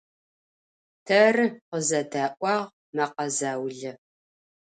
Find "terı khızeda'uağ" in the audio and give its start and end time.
1.05-2.57